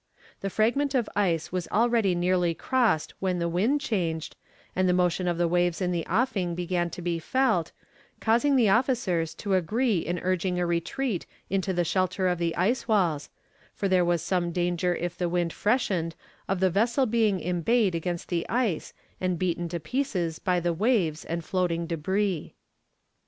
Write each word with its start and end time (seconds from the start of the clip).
The 0.39 0.49
fragment 0.49 0.95
of 0.95 1.07
ice 1.15 1.51
was 1.51 1.67
already 1.71 2.15
nearly 2.15 2.55
crossed 2.55 3.13
when 3.19 3.37
the 3.37 3.47
wind 3.47 3.81
changed, 3.81 4.35
and 4.75 4.89
the 4.89 4.93
motion 4.93 5.27
of 5.27 5.37
the 5.37 5.47
waves 5.47 5.79
in 5.79 5.91
the 5.91 6.07
offing 6.07 6.55
began 6.55 6.89
to 6.89 7.03
be 7.03 7.19
felt, 7.19 7.71
causing 8.19 8.55
the 8.55 8.67
officers 8.67 9.35
to 9.35 9.53
agree 9.53 9.99
in 9.99 10.17
urging 10.17 10.59
a 10.59 10.65
retreat 10.65 11.27
into 11.51 11.71
the 11.71 11.83
shelter 11.85 12.27
of 12.27 12.39
the 12.39 12.55
ice 12.55 12.87
walls, 12.87 13.29
for 13.75 13.87
there 13.87 14.03
was 14.03 14.23
some 14.23 14.51
danger 14.51 14.95
if 14.95 15.19
the 15.19 15.29
wind 15.29 15.53
freshened 15.53 16.15
of 16.47 16.61
the 16.61 16.71
vessel 16.71 17.05
being 17.05 17.39
embayed 17.39 17.93
against 17.93 18.29
the 18.29 18.43
ice 18.49 18.93
and 19.21 19.37
beaten 19.37 19.69
to 19.69 19.79
pieces 19.79 20.39
by 20.39 20.59
the 20.59 20.73
waves 20.73 21.23
and 21.25 21.45
floating 21.45 21.87
débris. 21.87 22.53